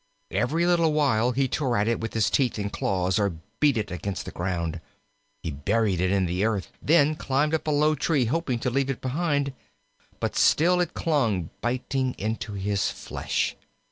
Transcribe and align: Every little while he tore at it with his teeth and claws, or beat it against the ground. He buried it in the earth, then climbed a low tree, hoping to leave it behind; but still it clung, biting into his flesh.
Every 0.31 0.65
little 0.65 0.93
while 0.93 1.29
he 1.29 1.47
tore 1.47 1.77
at 1.77 1.87
it 1.87 1.99
with 1.99 2.15
his 2.15 2.31
teeth 2.31 2.57
and 2.57 2.73
claws, 2.73 3.19
or 3.19 3.35
beat 3.59 3.77
it 3.77 3.91
against 3.91 4.25
the 4.25 4.31
ground. 4.31 4.81
He 5.43 5.51
buried 5.51 6.01
it 6.01 6.09
in 6.09 6.25
the 6.25 6.43
earth, 6.43 6.69
then 6.81 7.15
climbed 7.15 7.53
a 7.53 7.69
low 7.71 7.93
tree, 7.93 8.25
hoping 8.25 8.57
to 8.61 8.71
leave 8.71 8.89
it 8.89 8.99
behind; 8.99 9.53
but 10.19 10.35
still 10.35 10.81
it 10.81 10.95
clung, 10.95 11.51
biting 11.61 12.15
into 12.17 12.53
his 12.53 12.89
flesh. 12.89 13.55